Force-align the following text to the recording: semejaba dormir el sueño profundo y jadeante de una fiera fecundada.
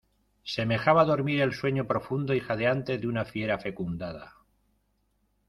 semejaba 0.43 1.05
dormir 1.05 1.41
el 1.43 1.53
sueño 1.53 1.85
profundo 1.85 2.33
y 2.33 2.39
jadeante 2.39 2.97
de 2.97 3.05
una 3.07 3.23
fiera 3.23 3.59
fecundada. 3.59 4.33